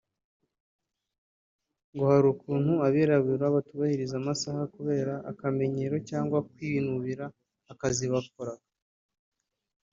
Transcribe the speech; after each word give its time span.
Ngo 1.93 2.03
hari 2.11 2.25
ukuntu 2.35 2.73
abirabura 2.87 3.45
batubahirizaga 3.55 4.21
amasaha 4.23 4.61
kubera 4.75 5.13
akamenyero 5.31 5.95
cyangwa 6.09 6.37
kwinubira 6.51 7.25
akazi 7.71 8.05
bakoraga 8.13 8.67